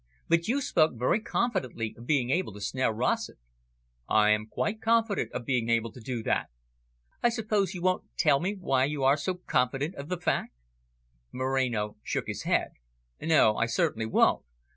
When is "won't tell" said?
7.83-8.39